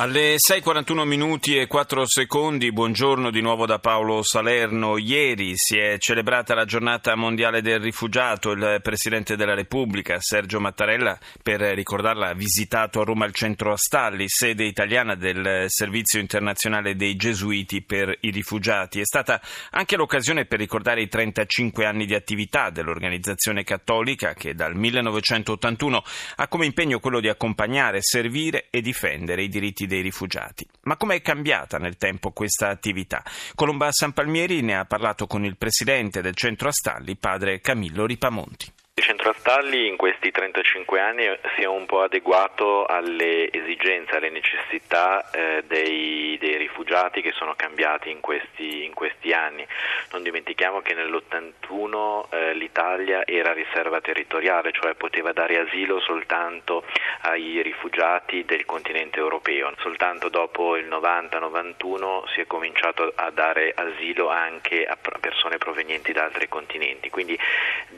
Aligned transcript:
Alle 0.00 0.36
6.41 0.36 1.04
minuti 1.04 1.58
e 1.58 1.66
4 1.66 2.06
secondi, 2.06 2.72
buongiorno 2.72 3.30
di 3.30 3.42
nuovo 3.42 3.66
da 3.66 3.80
Paolo 3.80 4.22
Salerno. 4.22 4.96
Ieri 4.96 5.52
si 5.56 5.76
è 5.76 5.98
celebrata 5.98 6.54
la 6.54 6.64
giornata 6.64 7.14
mondiale 7.16 7.60
del 7.60 7.80
rifugiato. 7.80 8.52
Il 8.52 8.78
Presidente 8.82 9.36
della 9.36 9.52
Repubblica, 9.52 10.16
Sergio 10.18 10.58
Mattarella, 10.58 11.18
per 11.42 11.60
ricordarla, 11.60 12.28
ha 12.28 12.34
visitato 12.34 13.02
a 13.02 13.04
Roma 13.04 13.26
il 13.26 13.34
centro 13.34 13.72
Astalli, 13.72 14.24
sede 14.26 14.64
italiana 14.64 15.16
del 15.16 15.66
Servizio 15.66 16.18
internazionale 16.18 16.96
dei 16.96 17.14
Gesuiti 17.16 17.82
per 17.82 18.16
i 18.20 18.30
rifugiati. 18.30 19.00
È 19.00 19.04
stata 19.04 19.38
anche 19.72 19.96
l'occasione 19.96 20.46
per 20.46 20.60
ricordare 20.60 21.02
i 21.02 21.08
35 21.08 21.84
anni 21.84 22.06
di 22.06 22.14
attività 22.14 22.70
dell'organizzazione 22.70 23.64
cattolica 23.64 24.32
che 24.32 24.54
dal 24.54 24.74
1981 24.74 26.02
ha 26.36 26.48
come 26.48 26.64
impegno 26.64 27.00
quello 27.00 27.20
di 27.20 27.28
accompagnare, 27.28 27.98
servire 28.00 28.68
e 28.70 28.80
difendere 28.80 29.42
i 29.42 29.48
diritti 29.50 29.88
dei 29.90 30.02
rifugiati. 30.02 30.64
Ma 30.82 30.96
com'è 30.96 31.20
cambiata 31.20 31.76
nel 31.76 31.96
tempo 31.96 32.30
questa 32.30 32.68
attività? 32.68 33.24
Colomba 33.56 33.90
San 33.90 34.12
Palmieri 34.12 34.62
ne 34.62 34.76
ha 34.76 34.84
parlato 34.84 35.26
con 35.26 35.44
il 35.44 35.56
presidente 35.56 36.22
del 36.22 36.36
centro 36.36 36.68
Astalli, 36.68 37.16
padre 37.16 37.60
Camillo 37.60 38.06
Ripamonti. 38.06 38.72
Centro 39.10 39.30
Astalli 39.30 39.88
in 39.88 39.96
questi 39.96 40.30
35 40.30 41.00
anni 41.00 41.24
si 41.56 41.62
è 41.62 41.66
un 41.66 41.84
po' 41.84 42.02
adeguato 42.02 42.86
alle 42.86 43.50
esigenze, 43.50 44.14
alle 44.14 44.30
necessità 44.30 45.28
eh, 45.32 45.64
dei, 45.66 46.38
dei, 46.38 46.56
rifugiati 46.56 47.20
che 47.20 47.32
sono 47.32 47.54
cambiati 47.56 48.08
in 48.08 48.20
questi, 48.20 48.84
in 48.84 48.94
questi 48.94 49.32
anni. 49.32 49.66
Non 50.12 50.22
dimentichiamo 50.22 50.80
che 50.80 50.94
nell'81 50.94 52.26
eh, 52.30 52.54
l'Italia 52.54 53.26
era 53.26 53.52
riserva 53.52 54.00
territoriale, 54.00 54.70
cioè 54.70 54.94
poteva 54.94 55.32
dare 55.32 55.58
asilo 55.58 55.98
soltanto 55.98 56.84
ai 57.22 57.62
rifugiati 57.62 58.44
del 58.44 58.64
continente 58.64 59.18
europeo. 59.18 59.72
Soltanto 59.78 60.28
dopo 60.28 60.76
il 60.76 60.86
90-91 60.86 62.28
si 62.32 62.42
è 62.42 62.46
cominciato 62.46 63.12
a 63.12 63.30
dare 63.30 63.72
asilo 63.74 64.28
anche 64.28 64.86
a 64.86 64.96
persone 65.18 65.58
provenienti 65.58 66.12
da 66.12 66.22
altri 66.22 66.48
continenti. 66.48 67.10
Quindi 67.10 67.36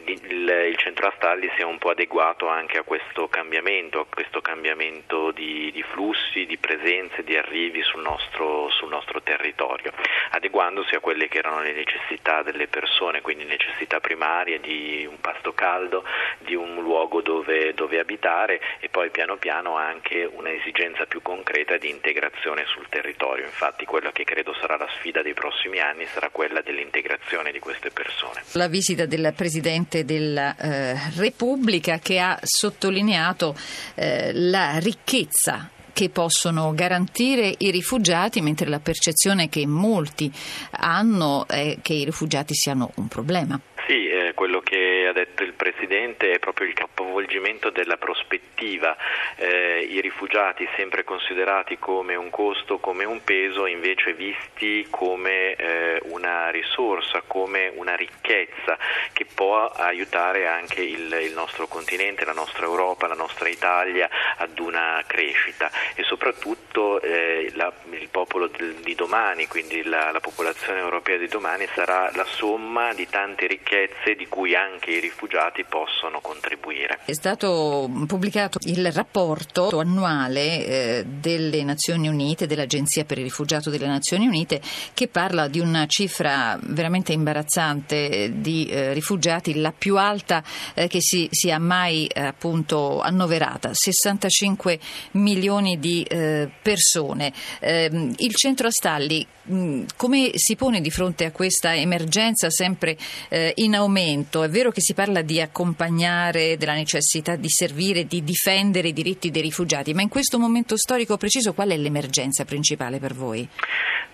il, 0.07 0.75
centro 0.77 1.09
Astalli 1.09 1.51
si 1.55 1.61
è 1.61 1.65
un 1.65 1.79
po' 1.79 1.91
adeguato 1.91 2.49
anche 2.49 2.79
a 2.79 2.83
questo 2.83 3.29
cambiamento, 3.29 4.01
a 4.01 4.07
questo 4.07 4.41
cambiamento 4.41 5.31
di, 5.31 5.71
di 5.71 5.83
flussi, 5.83 6.45
di 6.47 6.57
presenze, 6.57 7.23
di 7.23 7.37
arrivi 7.37 7.83
sul 7.83 8.03
nostro, 8.03 8.69
sul 8.71 8.89
nostro, 8.89 9.23
territorio, 9.23 9.93
adeguandosi 10.31 10.95
a 10.95 11.01
quelle 11.01 11.29
che 11.29 11.39
erano 11.39 11.63
le 11.63 11.73
necessità 11.73 12.43
delle 12.43 12.67
persone, 12.67 13.21
quindi 13.21 13.45
necessità 13.45 14.01
primarie 14.01 14.59
di 14.61 15.07
un 15.09 15.21
pasto 15.21 15.53
caldo, 15.53 16.05
di 16.39 16.55
un 16.55 16.81
luogo 16.83 17.21
dove, 17.21 17.73
dove 17.75 18.01
abitare 18.01 18.61
e 18.81 18.89
poi 18.89 19.11
piano 19.11 19.37
piano 19.37 19.77
anche 19.77 20.25
un'esigenza 20.25 21.05
più 21.07 21.23
concreta 21.23 21.77
di 21.77 21.89
integrazione 21.89 22.65
sul 22.67 22.89
territorio. 22.89 23.45
Infatti 23.45 23.85
quella 23.85 24.11
che 24.11 24.25
credo 24.25 24.55
sarà 24.55 24.77
la 24.77 24.89
sfida 24.97 25.23
dei 25.23 25.35
prossimi 25.35 25.79
anni 25.79 26.07
sarà 26.07 26.31
quella 26.31 26.61
dell'integrazione 26.61 27.53
di 27.53 27.61
queste 27.61 27.91
persone. 27.91 28.43
La 28.55 28.69
visita 28.69 29.07
del 29.07 29.33
Presidente 29.37 29.82
della 29.91 30.57
eh 30.57 30.81
eh, 30.83 30.97
Repubblica 31.17 31.99
che 31.99 32.19
ha 32.19 32.39
sottolineato 32.43 33.55
eh, 33.95 34.31
la 34.33 34.79
ricchezza 34.79 35.71
che 35.93 36.09
possono 36.09 36.73
garantire 36.75 37.55
i 37.59 37.71
rifugiati, 37.71 38.41
mentre 38.41 38.69
la 38.69 38.81
percezione 38.81 39.49
che 39.49 39.67
molti 39.67 40.31
hanno 40.73 41.47
è 41.47 41.77
che 41.83 41.93
i 41.93 42.05
rifugiati 42.05 42.55
siano 42.55 42.93
un 42.97 43.09
problema. 43.09 43.61
Sì, 43.87 44.07
eh, 44.07 44.33
quello 44.35 44.61
che 44.61 45.02
ha 45.07 45.13
detto 45.13 45.43
il 45.43 45.53
Presidente 45.53 46.33
è 46.33 46.39
proprio 46.39 46.67
il 46.67 46.75
capovolgimento 46.75 47.71
della 47.71 47.97
prospettiva. 47.97 48.97
Eh, 49.37 49.87
I 49.91 50.01
rifugiati 50.01 50.69
sempre 50.77 51.05
considerati 51.05 51.79
come 51.79 52.15
un 52.15 52.31
costo, 52.31 52.79
come 52.79 53.05
un 53.05 53.23
peso, 53.25 53.67
invece 53.67 54.15
visti 54.15 54.87
come 54.91 55.55
eh, 55.55 56.01
una 56.05 56.51
risorsa, 56.51 57.23
come 57.27 57.73
una 57.75 57.95
ricchezza 57.95 58.79
che 59.13 59.25
può 59.25 59.69
aiutare 59.69 60.47
anche 60.47 60.83
il, 60.83 61.13
il, 61.23 61.33
nostro 61.33 61.67
continente, 61.67 62.25
la 62.25 62.33
nostra 62.33 62.65
Europa, 62.65 63.07
la 63.07 63.15
nostra 63.15 63.49
Italia 63.49 64.09
ad 64.37 64.59
una 64.59 65.03
crescita 65.07 65.71
e 65.95 66.03
soprattutto 66.05 67.01
eh, 67.01 67.51
la, 67.55 67.73
il 67.91 68.09
popolo 68.09 68.49
di 68.49 68.95
domani, 68.95 69.47
quindi 69.47 69.83
la, 69.85 70.11
la 70.11 70.21
popolazione 70.21 70.79
europea 70.79 71.17
di 71.17 71.29
domani 71.29 71.67
sarà 71.75 72.11
la 72.15 72.25
somma 72.25 72.93
di 72.93 73.09
tante 73.09 73.47
ricchezze 73.47 73.61
ricchezze 73.63 74.15
di 74.15 74.27
cui 74.27 74.55
anche 74.55 74.91
i 74.93 75.01
rifugiati 75.01 75.65
possono 75.65 76.21
contribuire. 76.21 77.01
È 77.05 77.13
stato 77.13 77.91
pubblicato 78.07 78.59
il 78.65 78.91
rapporto 78.93 79.79
annuale 79.79 80.67
eh, 80.67 81.05
delle 81.07 81.63
Nazioni 81.65 82.09
Unite, 82.09 82.47
dell'Agenzia 82.47 83.05
per 83.05 83.19
il 83.19 83.25
rifugiato 83.25 83.71
delle 83.71 83.87
Nazioni 83.87 84.27
Unite, 84.27 84.61
che 84.95 85.09
parla 85.09 85.49
di 85.49 85.61
una 85.61 85.87
cifra 85.87 86.59
veramente 86.63 87.13
imbarazzante 87.13 88.33
di 88.41 88.67
eh, 88.67 88.93
rifugiati, 88.93 89.61
la 89.61 89.73
più 89.73 89.97
alta 89.97 90.43
eh, 90.75 90.89
che 90.89 91.01
si 91.01 91.29
sia 91.31 91.59
mai 91.59 92.07
eh, 92.07 92.21
appunto 92.21 93.01
annoverata, 93.01 93.71
65 93.73 94.79
milioni 95.13 95.79
di 95.79 96.03
eh, 96.03 96.51
persone. 96.61 97.33
Ehm, 97.61 98.15
il 98.19 98.35
centro 98.35 98.67
Astalli 98.67 99.27
mm, 99.51 99.85
come 99.97 100.31
si 100.35 100.57
pone 100.57 100.81
di 100.81 100.91
fronte 100.91 101.25
a 101.25 101.33
questa 101.33 101.75
emergenza 101.75 102.51
sempre 102.51 102.97
eh, 103.29 103.53
in 103.57 103.75
aumento. 103.75 104.43
È 104.43 104.49
vero 104.49 104.71
che 104.71 104.81
si 104.83 104.93
parla 104.93 105.23
di 105.23 105.41
accompagnare, 105.41 106.57
della 106.59 106.75
necessità 106.75 107.37
di 107.37 107.49
servire, 107.49 108.05
di 108.05 108.23
difendere 108.23 108.89
i 108.89 108.93
diritti 108.93 109.31
dei 109.31 109.43
rifugiati, 109.43 109.95
ma 109.95 110.03
in 110.03 110.09
questo 110.09 110.39
momento 110.39 110.77
storico 110.77 111.17
preciso 111.17 111.55
qual 111.55 111.71
è 111.71 111.77
l'emergenza 111.77 112.45
principale 112.45 112.99
per 112.99 113.15
voi? 113.15 113.49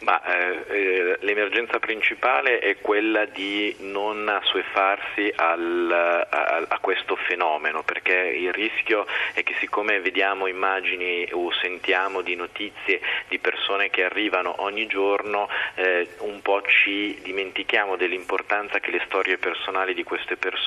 Ma, 0.01 0.23
eh, 0.23 0.65
eh, 0.69 1.19
l'emergenza 1.21 1.79
principale 1.81 2.61
è 2.61 2.77
quella 2.81 3.25
di 3.25 3.75
non 3.81 4.29
assuefarsi 4.29 5.33
al, 5.35 6.27
a, 6.31 6.65
a, 6.69 6.79
questo 6.79 7.17
fenomeno, 7.17 7.83
perché 7.83 8.15
il 8.15 8.53
rischio 8.53 9.07
è 9.33 9.43
che 9.43 9.55
siccome 9.59 10.01
vediamo 10.01 10.47
immagini 10.47 11.27
o 11.33 11.51
sentiamo 11.53 12.21
di 12.21 12.37
notizie 12.37 13.01
di 13.29 13.39
persone 13.39 13.91
che 13.91 14.05
arrivano 14.05 14.63
ogni 14.63 14.87
giorno, 14.87 15.49
eh, 15.75 16.09
un 16.19 16.43
po' 16.43 16.63
ci 16.63 17.19
dimentichiamo 17.23 17.97
dell'importanza 17.97 18.79
che 18.79 18.93
le 18.93 19.03
storie 19.07 19.39
personali 19.39 19.95
di 19.95 20.05
queste 20.05 20.37
persone 20.37 20.58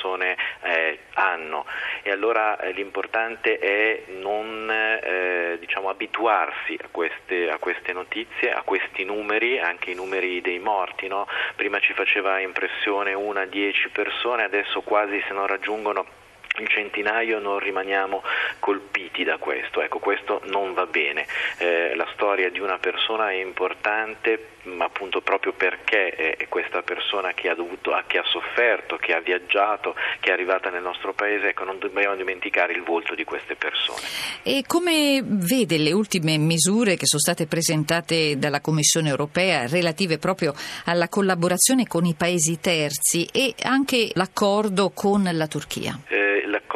eh, 0.62 1.00
hanno 1.14 1.66
e 2.04 2.12
allora 2.12 2.58
eh, 2.60 2.72
l'importante 2.72 3.58
è 3.60 4.04
non 4.20 4.70
eh, 4.70 5.58
diciamo, 5.60 5.90
abituarsi 5.90 6.78
a 6.82 6.88
queste, 6.90 7.50
a 7.50 7.58
queste 7.58 7.94
notizie, 7.94 8.52
a 8.52 8.62
questi 8.64 9.04
numeri, 9.04 9.60
anche 9.60 9.92
i 9.92 9.96
numeri 9.96 10.42
dei 10.42 10.60
morti, 10.60 11.08
no? 11.08 11.28
prima 11.56 11.80
ci 11.80 11.94
faceva 11.94 12.40
impressione 12.40 13.14
una, 13.14 13.46
dieci 13.46 13.90
persone, 13.90 14.44
adesso 14.44 14.82
quasi 14.82 15.22
se 15.28 15.34
non 15.34 15.48
raggiungono 15.48 16.21
il 16.60 16.68
centinaio 16.68 17.40
non 17.40 17.60
rimaniamo 17.60 18.24
colpiti 18.60 19.24
da 19.24 19.38
questo, 19.38 19.82
ecco 19.82 20.00
questo 20.00 20.42
non 20.46 20.74
va 20.74 20.86
bene, 20.86 21.26
eh, 21.58 21.96
la 21.96 22.08
storia 22.14 22.50
di 22.50 22.60
una 22.60 22.78
persona 22.78 23.32
è 23.32 23.36
importante 23.36 24.52
ma 24.64 24.86
appunto 24.86 25.22
proprio 25.22 25.54
perché 25.54 26.10
è 26.12 26.48
questa 26.48 26.82
persona 26.82 27.34
che 27.34 27.50
ha, 27.50 27.56
dovuto, 27.56 27.92
che 28.08 28.18
ha 28.18 28.24
sofferto, 28.26 28.98
che 28.98 29.14
ha 29.14 29.20
viaggiato, 29.20 29.96
che 30.20 30.30
è 30.30 30.34
arrivata 30.34 30.70
nel 30.70 30.84
nostro 30.84 31.14
paese, 31.14 31.50
ecco 31.50 31.64
non 31.64 31.80
dobbiamo 31.80 32.16
dimenticare 32.16 32.74
il 32.74 32.84
volto 32.84 33.16
di 33.16 33.24
queste 33.24 33.56
persone. 33.56 34.02
E 34.44 34.64
come 34.68 35.22
vede 35.24 35.78
le 35.78 35.94
ultime 35.94 36.38
misure 36.38 36.96
che 36.96 37.06
sono 37.06 37.22
state 37.22 37.48
presentate 37.48 38.38
dalla 38.38 38.62
Commissione 38.62 39.10
europea 39.10 39.68
relative 39.68 40.18
proprio 40.18 40.54
alla 40.86 41.10
collaborazione 41.10 41.88
con 41.88 42.06
i 42.06 42.14
paesi 42.16 42.60
terzi 42.60 43.28
e 43.32 43.56
anche 43.64 44.12
l'accordo 44.14 44.92
con 44.94 45.28
la 45.32 45.48
Turchia? 45.48 45.98
Eh, 46.08 46.31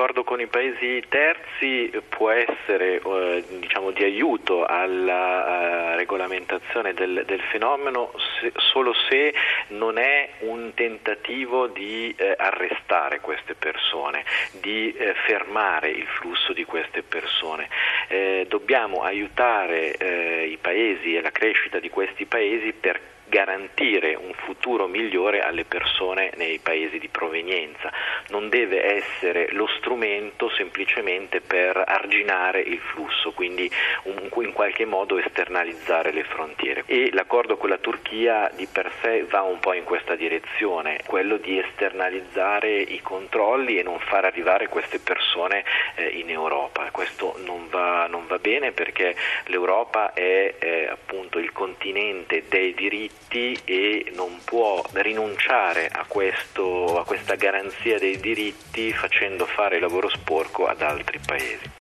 l'accordo 0.06 0.24
con 0.24 0.40
i 0.40 0.46
paesi 0.46 1.04
terzi 1.10 1.92
può 2.10 2.30
essere 2.30 3.02
eh, 3.02 3.44
diciamo, 3.60 3.90
di 3.90 4.04
aiuto 4.04 4.64
alla 4.64 5.94
uh, 5.94 5.96
regolamentazione 5.96 6.94
del, 6.94 7.24
del 7.26 7.42
fenomeno 7.50 8.12
se, 8.40 8.52
solo 8.56 8.94
se 9.10 9.34
non 9.70 9.98
è 9.98 10.30
un 10.42 10.74
tentativo 10.76 11.66
di 11.66 12.14
eh, 12.16 12.36
arrestare 12.38 13.20
queste 13.20 13.56
persone, 13.56 14.24
di 14.62 14.94
eh, 14.94 15.16
fermare 15.26 15.90
il 15.90 16.06
flusso 16.06 16.54
di 16.54 16.66
queste 16.66 17.02
persone. 17.02 17.68
Eh, 18.08 18.46
dobbiamo 18.48 19.02
aiutare 19.02 19.96
eh, 19.98 20.46
i 20.52 20.58
paesi 20.58 21.16
e 21.16 21.22
la 21.22 21.32
crescita 21.32 21.80
di 21.80 21.90
questi 21.90 22.26
paesi 22.26 22.74
per 22.74 23.00
garantire 23.36 24.16
un 24.16 24.32
futuro 24.34 24.88
migliore 24.88 25.42
alle 25.42 25.66
persone 25.66 26.32
nei 26.38 26.58
paesi 26.60 27.00
di 27.00 27.10
provenienza, 27.10 27.92
non 28.30 28.48
deve 28.48 28.96
essere 28.96 29.50
lo 29.52 29.68
strumento 29.78 30.50
semplicemente 30.52 31.42
per 31.42 31.84
arginare 31.86 32.62
il 32.62 32.80
flusso, 32.80 33.34
quindi 33.34 33.70
in 34.06 34.54
qualche 34.54 34.86
modo 34.86 35.18
esternalizzare 35.18 36.14
le 36.14 36.24
frontiere. 36.24 36.84
E 36.86 37.10
l'accordo 37.12 37.58
con 37.58 37.68
la 37.68 37.78
Turchia 37.78 38.50
di 38.56 38.68
per 38.72 38.90
sé 39.02 39.26
va 39.30 39.42
un 39.42 39.60
po' 39.60 39.74
in 39.74 39.84
questa 39.84 40.16
direzione, 40.16 41.02
quello 41.06 41.36
di 41.36 41.60
esternalizzare 41.60 42.70
i 42.80 43.02
controlli 43.02 43.78
e 43.78 43.84
non 43.84 44.00
far 44.00 44.24
arrivare 44.24 44.70
queste 44.70 45.00
persone 45.00 45.66
eh, 45.96 46.08
in 46.08 46.30
Europa. 46.30 46.90
Questo 46.92 47.38
non 47.44 47.68
va, 47.70 48.08
non 48.08 48.28
va, 48.28 48.38
bene 48.38 48.72
perché 48.72 49.14
l'Europa 49.48 50.14
è 50.14 50.56
eh, 50.58 50.88
appunto 50.90 51.40
il 51.40 51.52
continente 51.52 52.46
dei 52.48 52.74
diritti 52.74 53.25
e 53.66 54.12
non 54.16 54.40
può 54.44 54.84
rinunciare 54.94 55.88
a, 55.88 56.06
questo, 56.08 57.00
a 57.00 57.06
questa 57.06 57.36
garanzia 57.36 58.00
dei 58.00 58.20
diritti 58.20 58.94
facendo 58.94 59.46
fare 59.46 59.80
lavoro 59.80 60.10
sporco 60.10 60.68
ad 60.68 60.82
altri 60.82 61.20
paesi. 61.26 61.74